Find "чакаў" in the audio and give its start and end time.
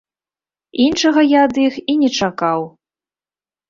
2.19-2.61